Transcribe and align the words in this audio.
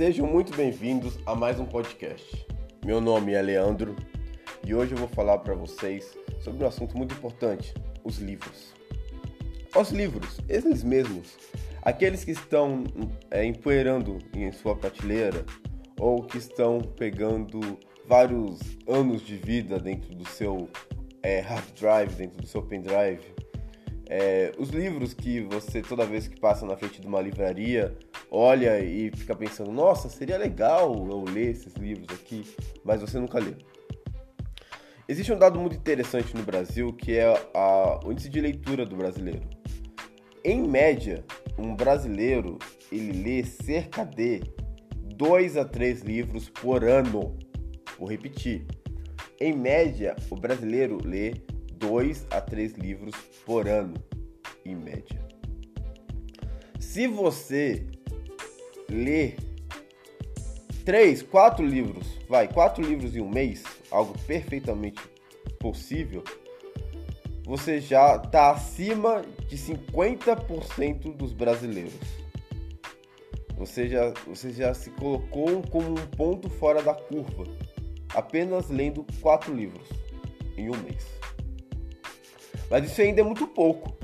Sejam 0.00 0.26
muito 0.26 0.56
bem-vindos 0.56 1.18
a 1.26 1.34
mais 1.34 1.60
um 1.60 1.66
podcast. 1.66 2.46
Meu 2.82 3.02
nome 3.02 3.34
é 3.34 3.42
Leandro 3.42 3.94
e 4.66 4.74
hoje 4.74 4.92
eu 4.92 4.96
vou 4.96 5.06
falar 5.06 5.36
para 5.40 5.52
vocês 5.52 6.16
sobre 6.38 6.64
um 6.64 6.66
assunto 6.66 6.96
muito 6.96 7.14
importante: 7.14 7.74
os 8.02 8.16
livros. 8.16 8.72
Os 9.76 9.90
livros, 9.90 10.40
eles 10.48 10.82
mesmos, 10.82 11.36
aqueles 11.82 12.24
que 12.24 12.30
estão 12.30 12.82
é, 13.30 13.44
empoeirando 13.44 14.16
em 14.34 14.50
sua 14.52 14.74
prateleira 14.74 15.44
ou 15.98 16.22
que 16.22 16.38
estão 16.38 16.80
pegando 16.80 17.60
vários 18.08 18.58
anos 18.88 19.20
de 19.20 19.36
vida 19.36 19.78
dentro 19.78 20.14
do 20.14 20.26
seu 20.26 20.66
é, 21.22 21.40
hard 21.40 21.74
drive, 21.78 22.14
dentro 22.14 22.40
do 22.40 22.46
seu 22.46 22.62
pendrive. 22.62 23.34
É, 24.08 24.50
os 24.58 24.70
livros 24.70 25.12
que 25.12 25.42
você, 25.42 25.82
toda 25.82 26.06
vez 26.06 26.26
que 26.26 26.40
passa 26.40 26.64
na 26.64 26.74
frente 26.74 27.02
de 27.02 27.06
uma 27.06 27.20
livraria, 27.20 27.94
olha 28.30 28.78
e 28.80 29.10
fica 29.10 29.34
pensando: 29.34 29.72
nossa, 29.72 30.08
seria 30.08 30.38
legal 30.38 30.94
eu 31.08 31.24
ler 31.24 31.50
esses 31.50 31.74
livros 31.74 32.08
aqui, 32.14 32.44
mas 32.84 33.00
você 33.00 33.18
nunca 33.18 33.38
lê. 33.38 33.54
Existe 35.08 35.32
um 35.32 35.38
dado 35.38 35.58
muito 35.58 35.74
interessante 35.74 36.36
no 36.36 36.42
Brasil 36.44 36.92
que 36.92 37.16
é 37.16 37.26
a, 37.52 38.00
o 38.04 38.12
índice 38.12 38.28
de 38.28 38.40
leitura 38.40 38.86
do 38.86 38.94
brasileiro. 38.94 39.42
Em 40.44 40.62
média, 40.62 41.24
um 41.58 41.74
brasileiro 41.74 42.58
ele 42.92 43.12
lê 43.22 43.44
cerca 43.44 44.04
de 44.04 44.40
2 45.16 45.56
a 45.56 45.64
3 45.64 46.02
livros 46.02 46.48
por 46.48 46.84
ano. 46.84 47.36
Vou 47.98 48.08
repetir. 48.08 48.64
Em 49.40 49.52
média, 49.54 50.14
o 50.30 50.36
brasileiro 50.36 50.98
lê 51.04 51.34
2 51.74 52.26
a 52.30 52.40
3 52.40 52.74
livros 52.74 53.14
por 53.44 53.66
ano, 53.66 53.94
em 54.64 54.76
média. 54.76 55.20
Se 56.78 57.06
você 57.06 57.86
lê 58.90 59.34
3, 60.84 61.22
4 61.22 61.64
livros, 61.64 62.06
vai, 62.28 62.48
4 62.48 62.82
livros 62.82 63.14
em 63.14 63.20
um 63.20 63.28
mês, 63.28 63.62
algo 63.90 64.16
perfeitamente 64.26 65.00
possível, 65.58 66.24
você 67.44 67.80
já 67.80 68.16
está 68.16 68.52
acima 68.52 69.24
de 69.48 69.56
50% 69.56 71.16
dos 71.16 71.32
brasileiros. 71.32 72.20
Você 73.56 73.88
já, 73.88 74.12
você 74.26 74.52
já 74.52 74.72
se 74.72 74.90
colocou 74.90 75.62
como 75.62 75.90
um 75.90 76.06
ponto 76.16 76.48
fora 76.48 76.80
da 76.82 76.94
curva, 76.94 77.44
apenas 78.14 78.70
lendo 78.70 79.04
quatro 79.20 79.54
livros 79.54 79.88
em 80.56 80.70
um 80.70 80.76
mês. 80.78 81.06
Mas 82.70 82.90
isso 82.90 83.02
ainda 83.02 83.20
é 83.20 83.24
muito 83.24 83.46
pouco. 83.46 83.94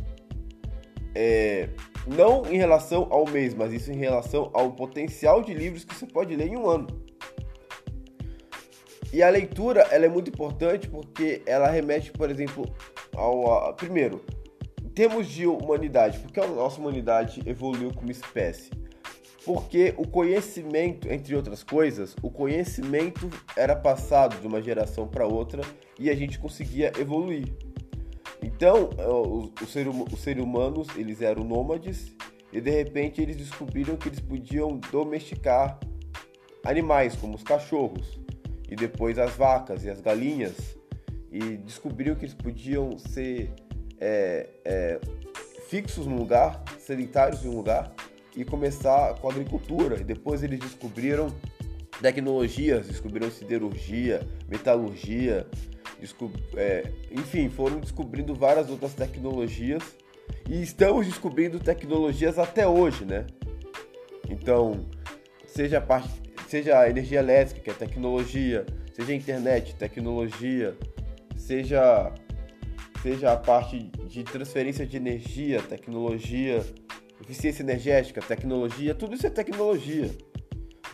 É, 1.15 1.71
não 2.07 2.47
em 2.47 2.57
relação 2.57 3.09
ao 3.11 3.29
mês, 3.29 3.55
mas 3.55 3.73
isso 3.73 3.91
em 3.91 3.97
relação 3.97 4.51
ao 4.55 4.73
potencial 4.73 5.43
de 5.43 5.53
livros 5.53 5.85
que 5.85 5.95
você 5.95 6.07
pode 6.07 6.35
ler 6.37 6.49
em 6.49 6.57
um 6.57 6.69
ano. 6.69 6.87
E 9.13 9.23
a 9.23 9.31
leitura 9.31 9.81
ela 9.91 10.05
é 10.05 10.09
muito 10.09 10.31
importante 10.31 10.89
porque 10.89 11.43
ela 11.47 11.69
remete, 11.69 12.13
por 12.13 12.31
exemplo, 12.31 12.65
ao. 13.15 13.69
A, 13.69 13.73
primeiro, 13.73 14.25
em 14.85 14.89
termos 14.89 15.29
de 15.29 15.47
humanidade, 15.47 16.19
porque 16.19 16.41
a 16.41 16.47
nossa 16.47 16.81
humanidade 16.81 17.43
evoluiu 17.47 17.93
como 17.95 18.11
espécie. 18.11 18.71
Porque 19.45 19.95
o 19.97 20.07
conhecimento, 20.07 21.11
entre 21.11 21.37
outras 21.37 21.63
coisas, 21.63 22.17
o 22.21 22.29
conhecimento 22.29 23.31
era 23.57 23.77
passado 23.77 24.41
de 24.41 24.47
uma 24.47 24.61
geração 24.61 25.07
para 25.07 25.25
outra 25.25 25.63
e 25.99 26.11
a 26.11 26.15
gente 26.17 26.39
conseguia 26.39 26.93
evoluir. 26.99 27.55
Então, 28.57 28.89
os, 28.89 29.51
os, 29.61 29.71
ser, 29.71 29.87
seres 30.17 30.43
humanos, 30.43 30.89
eles 30.97 31.21
eram 31.21 31.45
nômades 31.45 32.11
e 32.51 32.59
de 32.59 32.71
repente 32.71 33.21
eles 33.21 33.37
descobriram 33.37 33.97
que 33.97 34.09
eles 34.09 34.19
podiam 34.19 34.81
domesticar 34.91 35.79
animais, 36.65 37.15
como 37.17 37.35
os 37.35 37.43
cachorros 37.43 38.19
e 38.67 38.75
depois 38.75 39.19
as 39.19 39.37
vacas 39.37 39.85
e 39.85 39.91
as 39.91 40.01
galinhas 40.01 40.55
e 41.31 41.59
descobriram 41.59 42.15
que 42.15 42.25
eles 42.25 42.35
podiam 42.35 42.97
ser 42.97 43.53
é, 44.01 44.49
é, 44.65 45.01
fixos 45.69 46.07
num 46.07 46.17
lugar, 46.17 46.65
sedentários 46.79 47.45
em 47.45 47.49
um 47.49 47.57
lugar 47.57 47.93
e 48.35 48.43
começar 48.43 49.21
com 49.21 49.29
a 49.29 49.33
agricultura. 49.33 50.01
E 50.01 50.05
depois 50.05 50.43
eles 50.43 50.59
descobriram 50.59 51.29
tecnologias, 52.01 52.87
descobriram 52.87 53.31
siderurgia, 53.31 54.27
metalurgia, 54.49 55.47
é, 56.57 56.93
enfim, 57.11 57.49
foram 57.49 57.81
descobrindo 57.81 58.35
várias 58.35 58.71
outras 58.71 58.95
tecnologias 58.95 59.83
e 60.49 60.63
estamos 60.63 61.07
descobrindo 61.07 61.59
tecnologias 61.59 62.39
até 62.39 62.67
hoje, 62.67 63.05
né? 63.05 63.27
Então, 64.29 64.87
seja 65.47 65.79
a 65.79 65.81
parte, 65.81 66.11
seja 66.49 66.79
a 66.79 66.91
energia 66.91 67.21
elétrica, 67.21 67.61
que 67.61 67.71
é 67.71 67.75
tecnologia, 67.75 68.67
seja 68.93 69.13
a 69.13 69.17
internet, 69.17 69.75
tecnologia, 69.77 70.77
seja 71.37 72.13
seja 73.03 73.33
a 73.33 73.37
parte 73.37 73.79
de 74.09 74.25
transferência 74.25 74.85
de 74.85 74.97
energia, 74.97 75.63
tecnologia, 75.63 76.65
eficiência 77.21 77.63
energética, 77.63 78.21
tecnologia, 78.21 78.95
tudo 78.95 79.15
isso 79.15 79.27
é 79.27 79.31
tecnologia, 79.31 80.11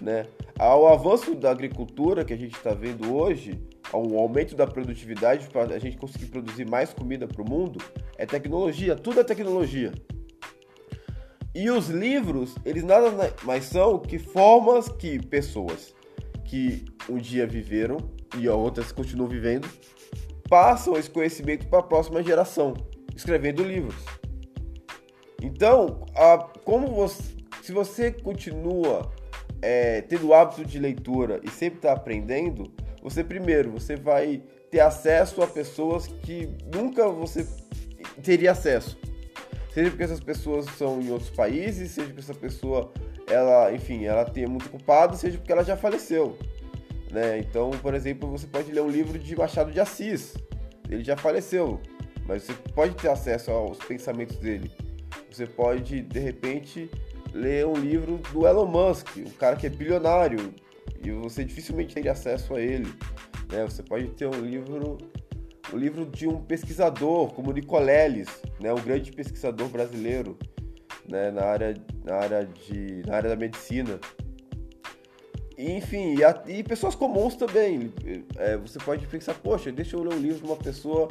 né? 0.01 0.27
Ao 0.59 0.89
avanço 0.89 1.35
da 1.35 1.51
agricultura 1.51 2.25
que 2.25 2.33
a 2.33 2.37
gente 2.37 2.55
está 2.55 2.75
vendo 2.75 3.15
hoje, 3.15 3.59
ao 3.93 4.17
aumento 4.17 4.57
da 4.57 4.67
produtividade 4.67 5.49
para 5.49 5.75
a 5.75 5.79
gente 5.79 5.97
conseguir 5.97 6.27
produzir 6.27 6.69
mais 6.69 6.93
comida 6.93 7.27
para 7.29 7.43
o 7.43 7.49
mundo, 7.49 7.79
é 8.17 8.25
tecnologia, 8.25 8.97
tudo 8.97 9.21
é 9.21 9.25
tecnologia. 9.25 9.93
E 11.55 11.71
os 11.71 11.89
livros, 11.89 12.55
eles 12.65 12.83
nada 12.83 13.11
mais 13.43 13.65
são 13.65 13.99
que 13.99 14.19
formas 14.19 14.89
que 14.89 15.19
pessoas 15.27 15.95
que 16.47 16.85
um 17.09 17.19
dia 17.19 17.47
viveram 17.47 17.99
e 18.39 18.49
outras 18.49 18.91
continuam 18.91 19.29
vivendo 19.29 19.69
passam 20.49 20.97
esse 20.97 21.11
conhecimento 21.11 21.67
para 21.69 21.81
a 21.81 21.83
próxima 21.83 22.23
geração, 22.23 22.75
escrevendo 23.15 23.63
livros. 23.63 24.03
Então, 25.43 26.07
a, 26.15 26.39
como 26.65 26.89
você, 26.89 27.35
se 27.63 27.73
você 27.73 28.13
continua 28.13 29.11
é, 29.61 30.03
tendo 30.03 30.29
o 30.29 30.35
hábito 30.35 30.65
de 30.65 30.79
leitura 30.79 31.41
e 31.43 31.51
sempre 31.51 31.79
está 31.79 31.93
aprendendo, 31.93 32.73
você 33.03 33.25
primeiro 33.25 33.71
você 33.73 33.97
vai 33.97 34.43
ter 34.71 34.81
acesso 34.81 35.43
a 35.43 35.47
pessoas 35.47 36.07
que 36.07 36.49
nunca 36.75 37.09
você 37.09 37.47
teria 38.23 38.53
acesso. 38.53 38.99
Seja 39.73 39.91
porque 39.91 40.05
essas 40.05 40.21
pessoas 40.21 40.67
são 40.77 41.01
em 41.01 41.11
outros 41.11 41.31
países, 41.31 41.93
seja 41.93 42.09
porque 42.09 42.21
essa 42.21 42.35
pessoa, 42.35 42.93
ela, 43.27 43.73
enfim, 43.73 44.05
ela 44.05 44.25
tem 44.25 44.47
muito 44.47 44.67
ocupado, 44.67 45.17
seja 45.17 45.39
porque 45.39 45.53
ela 45.53 45.65
já 45.65 45.77
faleceu. 45.77 46.39
Né? 47.11 47.39
Então, 47.39 47.71
por 47.71 47.95
exemplo, 47.95 48.31
você 48.31 48.47
pode 48.47 48.71
ler 48.71 48.83
um 48.83 48.89
livro 48.89 49.19
de 49.19 49.37
Machado 49.37 49.71
de 49.71 49.81
Assis. 49.81 50.35
Ele 50.91 51.03
já 51.03 51.17
faleceu, 51.17 51.81
mas 52.27 52.43
você 52.43 52.53
pode 52.75 52.95
ter 52.95 53.09
acesso 53.09 53.51
aos 53.51 53.79
pensamentos 53.79 54.37
dele. 54.37 54.71
Você 55.31 55.47
pode, 55.47 56.03
de 56.03 56.19
repente, 56.19 56.91
ler 57.33 57.67
um 57.67 57.75
livro 57.75 58.19
do 58.33 58.47
Elon 58.47 58.67
Musk, 58.67 59.09
um 59.19 59.31
cara 59.31 59.57
que 59.57 59.67
é 59.67 59.71
bilionário, 59.71 60.55
e 61.03 61.11
você 61.11 61.45
dificilmente 61.45 61.95
teria 61.95 62.13
acesso 62.13 62.55
a 62.55 62.61
ele. 62.61 62.93
Né? 63.51 63.65
Você 63.65 63.83
pode 63.83 64.09
ter 64.11 64.27
um 64.27 64.41
livro, 64.41 64.99
um 65.73 65.77
livro 65.77 66.07
de 66.07 66.27
um 66.27 66.41
pesquisador 66.43 67.33
como 67.33 67.53
Nicoleles, 67.53 68.29
né? 68.61 68.73
um 68.73 68.81
grande 68.81 69.13
pesquisador 69.13 69.69
brasileiro 69.69 70.39
né? 71.09 71.31
na, 71.31 71.45
área, 71.45 71.75
na, 72.05 72.15
área 72.17 72.45
de, 72.45 73.03
na 73.07 73.17
área 73.17 73.31
da 73.31 73.37
medicina. 73.37 73.99
Enfim, 75.59 76.17
e, 76.17 76.25
a, 76.25 76.43
e 76.47 76.63
pessoas 76.63 76.95
comuns 76.95 77.37
também. 77.37 77.93
É, 78.37 78.57
você 78.57 78.79
pode 78.79 79.07
pensar, 79.07 79.35
poxa, 79.35 79.71
deixa 79.71 79.97
eu 79.97 80.03
ler 80.03 80.15
um 80.15 80.19
livro 80.19 80.39
de 80.39 80.45
uma 80.45 80.57
pessoa 80.57 81.09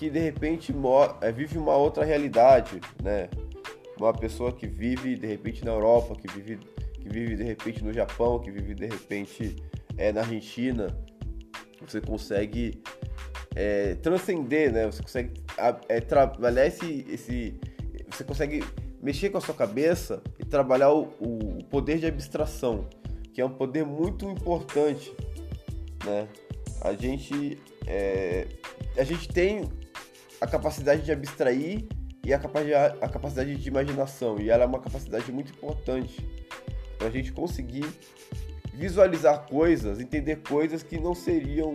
que 0.00 0.08
de 0.08 0.18
repente 0.18 0.74
é, 1.20 1.30
vive 1.30 1.58
uma 1.58 1.76
outra 1.76 2.04
realidade, 2.04 2.80
né? 3.02 3.28
Uma 3.98 4.14
pessoa 4.14 4.50
que 4.50 4.66
vive 4.66 5.14
de 5.14 5.26
repente 5.26 5.62
na 5.62 5.72
Europa, 5.72 6.14
que 6.14 6.26
vive, 6.26 6.58
que 7.00 7.08
vive 7.08 7.36
de 7.36 7.44
repente 7.44 7.82
no 7.82 7.92
Japão, 7.92 8.38
que 8.38 8.50
vive 8.50 8.74
de 8.74 8.86
repente 8.86 9.56
é, 9.96 10.12
na 10.12 10.20
Argentina. 10.20 10.96
Você 11.80 12.00
consegue 12.00 12.82
é, 13.54 13.94
transcender, 13.96 14.72
né? 14.72 14.86
Você 14.86 15.02
consegue 15.02 15.42
é, 15.88 16.00
trabalhar 16.00 16.66
esse, 16.66 17.06
esse. 17.08 17.54
Você 18.10 18.24
consegue 18.24 18.62
mexer 19.02 19.30
com 19.30 19.38
a 19.38 19.40
sua 19.40 19.54
cabeça 19.54 20.22
e 20.38 20.44
trabalhar 20.44 20.92
o, 20.92 21.08
o 21.20 21.64
poder 21.70 21.98
de 21.98 22.06
abstração 22.06 22.86
que 23.32 23.40
é 23.40 23.44
um 23.44 23.50
poder 23.50 23.84
muito 23.84 24.28
importante, 24.28 25.12
né? 26.04 26.28
A 26.82 26.92
gente, 26.92 27.58
é, 27.86 28.46
a 28.96 29.04
gente 29.04 29.28
tem 29.28 29.68
a 30.40 30.46
capacidade 30.46 31.02
de 31.02 31.12
abstrair 31.12 31.86
e 32.24 32.34
a 32.34 32.38
capacidade, 32.38 32.98
a 33.00 33.08
capacidade 33.08 33.56
de 33.56 33.68
imaginação, 33.68 34.38
e 34.38 34.50
ela 34.50 34.64
é 34.64 34.66
uma 34.66 34.80
capacidade 34.80 35.30
muito 35.30 35.52
importante 35.52 36.26
para 37.00 37.08
a 37.08 37.10
gente 37.10 37.32
conseguir 37.32 37.86
visualizar 38.74 39.46
coisas, 39.48 39.98
entender 39.98 40.36
coisas 40.36 40.82
que 40.82 41.00
não 41.00 41.14
seriam 41.14 41.74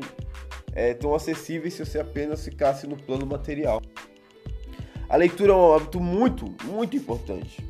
é, 0.71 0.93
tão 0.93 1.15
acessíveis 1.15 1.73
se 1.73 1.83
você 1.83 1.99
apenas 1.99 2.45
ficasse 2.45 2.85
no 2.85 2.95
plano 2.95 3.25
material. 3.25 3.81
A 5.09 5.15
leitura 5.15 5.51
é 5.51 5.55
um 5.55 5.73
hábito 5.73 5.99
muito, 5.99 6.45
muito 6.63 6.95
importante. 6.95 7.67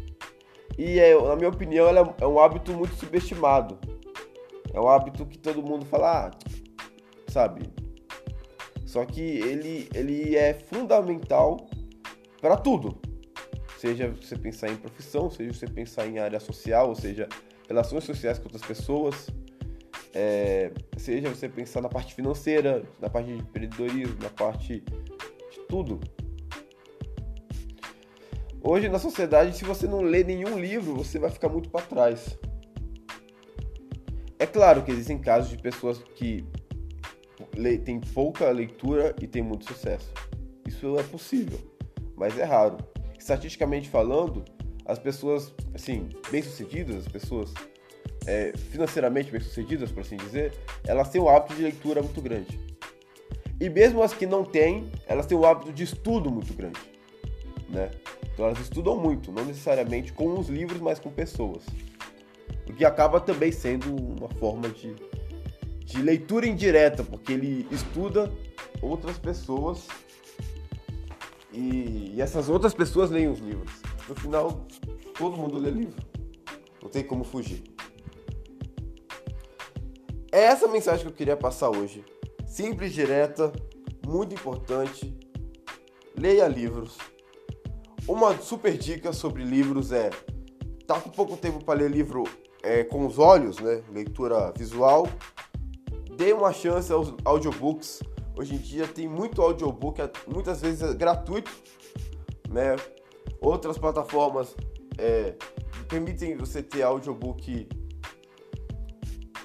E 0.78 1.00
é, 1.00 1.18
na 1.18 1.38
minha 1.38 1.48
opinião, 1.48 1.88
é 2.20 2.28
um 2.28 2.40
hábito 2.40 2.74
muito 2.74 2.96
subestimado. 2.96 3.80
É 4.74 4.80
um 4.80 4.90
hábito 4.90 5.26
que 5.26 5.38
todo 5.38 5.64
mundo 5.64 5.86
fala, 5.86 6.28
ah, 6.28 6.32
sabe? 7.30 7.70
Só 8.86 9.06
que 9.06 9.22
ele, 9.22 9.88
ele 9.94 10.36
é 10.36 10.54
fundamental 10.54 11.70
para 12.42 12.58
tudo. 12.58 12.98
Seja 13.78 14.10
você 14.10 14.38
pensar 14.38 14.70
em 14.70 14.76
profissão, 14.76 15.30
seja 15.30 15.54
você 15.54 15.68
pensar 15.68 16.08
em 16.08 16.20
área 16.20 16.40
social, 16.40 16.90
ou 16.90 16.96
seja, 16.96 17.30
relações 17.68 18.04
sociais 18.04 18.38
com 18.38 18.46
outras 18.46 18.64
pessoas, 18.64 19.28
é, 20.14 20.72
seja 20.98 21.30
você 21.30 21.50
pensar 21.50 21.82
na 21.82 21.90
parte 21.90 22.14
financeira, 22.14 22.84
na 23.02 23.10
parte 23.10 23.28
de 23.28 23.40
empreendedorismo, 23.40 24.18
na 24.22 24.30
parte 24.30 24.80
de 24.80 25.60
tudo. 25.68 26.00
Hoje 28.64 28.90
na 28.90 28.98
sociedade, 28.98 29.56
se 29.56 29.64
você 29.64 29.86
não 29.88 30.02
lê 30.02 30.24
nenhum 30.24 30.58
livro, 30.58 30.96
você 30.96 31.20
vai 31.20 31.30
ficar 31.30 31.50
muito 31.50 31.70
para 31.70 31.86
trás. 31.86 32.38
É 34.40 34.46
claro 34.46 34.84
que 34.84 34.92
existem 34.92 35.20
casos 35.20 35.52
de 35.52 35.58
pessoas 35.58 36.02
que 36.16 36.46
têm 37.84 38.00
pouca 38.00 38.50
leitura 38.50 39.16
e 39.22 39.28
têm 39.28 39.42
muito 39.42 39.66
sucesso. 39.66 40.12
Isso 40.68 40.98
é 40.98 41.04
possível, 41.04 41.60
mas 42.16 42.38
é 42.38 42.44
raro. 42.44 42.78
Estatisticamente 43.18 43.90
falando, 43.90 44.44
as 44.86 45.00
pessoas, 45.00 45.54
assim, 45.74 46.10
bem-sucedidas, 46.32 46.98
as 46.98 47.08
pessoas 47.08 47.54
é, 48.28 48.54
financeiramente 48.56 49.32
bem-sucedidas, 49.32 49.92
por 49.92 50.02
assim 50.02 50.18
dizer, 50.18 50.54
elas 50.86 51.10
têm 51.10 51.22
um 51.22 51.30
hábito 51.30 51.56
de 51.56 51.64
leitura 51.64 52.02
muito 52.02 52.22
grande. 52.22 52.60
E 53.60 53.70
mesmo 53.70 54.04
as 54.04 54.14
que 54.14 54.26
não 54.26 54.44
têm, 54.44 54.90
elas 55.08 55.26
têm 55.26 55.38
um 55.38 55.46
hábito 55.46 55.72
de 55.72 55.84
estudo 55.84 56.30
muito 56.30 56.54
grande, 56.54 56.80
né? 57.70 57.90
Então 58.34 58.46
elas 58.46 58.60
estudam 58.60 58.98
muito, 58.98 59.32
não 59.32 59.46
necessariamente 59.46 60.12
com 60.12 60.38
os 60.38 60.50
livros, 60.50 60.80
mas 60.82 61.00
com 61.00 61.10
pessoas. 61.10 61.64
O 62.70 62.74
que 62.74 62.84
acaba 62.84 63.22
também 63.22 63.52
sendo 63.52 63.96
uma 63.96 64.28
forma 64.28 64.68
de, 64.70 64.94
de 65.86 66.02
leitura 66.02 66.46
indireta, 66.46 67.04
porque 67.04 67.32
ele 67.32 67.66
estuda 67.72 68.32
outras 68.82 69.18
pessoas 69.18 69.88
e, 71.54 72.12
e 72.16 72.22
essas 72.22 72.50
outras 72.50 72.74
pessoas 72.74 73.10
leem 73.10 73.30
os 73.30 73.40
livros. 73.40 73.72
No 74.08 74.16
final, 74.16 74.66
todo 75.18 75.38
mundo 75.38 75.58
lê 75.58 75.70
livro. 75.70 76.04
Não 76.82 76.90
tem 76.90 77.04
como 77.04 77.24
fugir. 77.24 77.64
É 80.32 80.44
essa 80.44 80.68
mensagem 80.68 81.02
que 81.02 81.12
eu 81.12 81.16
queria 81.16 81.38
passar 81.38 81.70
hoje. 81.70 82.04
Simples, 82.46 82.94
direta, 82.94 83.52
muito 84.06 84.36
importante. 84.36 85.18
Leia 86.18 86.48
livros. 86.48 86.98
Uma 88.08 88.38
super 88.38 88.78
dica 88.78 89.12
sobre 89.12 89.44
livros 89.44 89.92
é: 89.92 90.10
tá 90.86 91.00
com 91.00 91.10
pouco 91.10 91.36
tempo 91.36 91.64
para 91.64 91.80
ler 91.80 91.90
livro 91.90 92.24
é, 92.62 92.84
com 92.84 93.06
os 93.06 93.18
olhos, 93.18 93.60
né? 93.60 93.84
Leitura 93.92 94.54
visual. 94.56 95.08
Dê 96.16 96.32
uma 96.34 96.54
chance 96.54 96.92
aos 96.92 97.14
audiobooks. 97.24 98.02
Hoje 98.38 98.56
em 98.56 98.58
dia 98.58 98.88
tem 98.88 99.08
muito 99.08 99.42
audiobook, 99.42 100.02
muitas 100.28 100.62
vezes 100.62 100.82
é 100.82 100.94
gratuito, 100.94 101.50
né? 102.50 102.76
Outras 103.46 103.78
plataformas 103.78 104.56
é, 104.98 105.36
permitem 105.88 106.36
você 106.36 106.64
ter 106.64 106.82
audiobook 106.82 107.68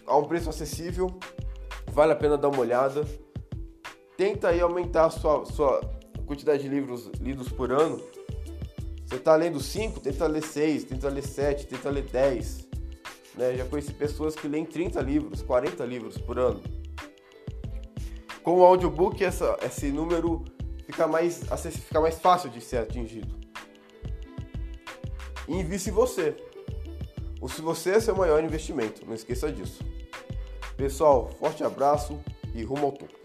a 0.06 0.16
um 0.16 0.24
preço 0.24 0.48
acessível. 0.48 1.18
Vale 1.92 2.12
a 2.12 2.16
pena 2.16 2.38
dar 2.38 2.48
uma 2.48 2.60
olhada. 2.60 3.04
Tenta 4.16 4.48
aí 4.48 4.60
aumentar 4.60 5.06
a 5.06 5.10
sua, 5.10 5.44
sua 5.44 5.80
quantidade 6.26 6.62
de 6.62 6.68
livros 6.68 7.10
lidos 7.20 7.48
por 7.48 7.72
ano 7.72 8.00
você 9.10 9.16
está 9.16 9.34
lendo 9.34 9.58
5, 9.58 9.98
tenta 9.98 10.24
ler 10.28 10.40
6, 10.40 10.84
tenta 10.84 11.08
ler 11.08 11.24
7, 11.24 11.66
tenta 11.66 11.90
ler 11.90 12.04
10. 12.04 12.68
Né? 13.34 13.56
Já 13.56 13.64
conheci 13.64 13.92
pessoas 13.92 14.36
que 14.36 14.46
leem 14.46 14.64
30 14.64 15.00
livros, 15.00 15.42
40 15.42 15.84
livros 15.84 16.16
por 16.16 16.38
ano. 16.38 16.62
Com 18.40 18.60
o 18.60 18.64
audiobook, 18.64 19.24
essa, 19.24 19.58
esse 19.64 19.90
número 19.90 20.44
fica 20.86 21.08
mais, 21.08 21.42
fica 21.88 22.00
mais 22.00 22.20
fácil 22.20 22.50
de 22.50 22.60
ser 22.60 22.76
atingido. 22.76 23.39
E 25.48 25.54
invista 25.54 25.90
em 25.90 25.92
você. 25.92 26.36
O 27.40 27.48
se 27.48 27.60
você 27.60 27.92
é 27.92 28.00
seu 28.00 28.14
maior 28.14 28.42
investimento, 28.42 29.04
não 29.06 29.14
esqueça 29.14 29.50
disso. 29.50 29.82
Pessoal, 30.76 31.30
forte 31.38 31.64
abraço 31.64 32.18
e 32.54 32.62
rumo 32.62 32.86
ao 32.86 32.92
topo. 32.92 33.19